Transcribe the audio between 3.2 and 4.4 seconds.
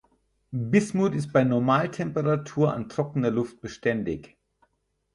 Luft beständig.